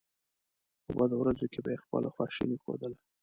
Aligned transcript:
په 0.85 0.91
بدو 0.97 1.15
ورځو 1.19 1.45
کې 1.51 1.59
به 1.63 1.69
یې 1.73 1.81
خپله 1.83 2.07
خواشیني 2.15 2.57
ښودله. 2.63 2.97